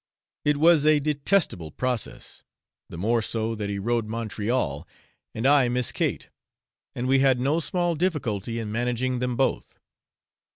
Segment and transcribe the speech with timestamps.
[0.43, 2.41] It was a detestable process,
[2.89, 4.87] the more so that he rode Montreal
[5.35, 6.29] and I Miss Kate,
[6.95, 9.77] and we had no small difficulty in managing them both.